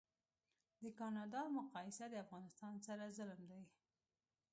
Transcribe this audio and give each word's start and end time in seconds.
د 0.81 0.83
کانادا 0.99 1.41
مقایسه 1.59 2.05
د 2.09 2.15
افغانستان 2.25 2.73
سره 2.87 3.03
ظلم 3.17 3.41
دی 3.51 3.61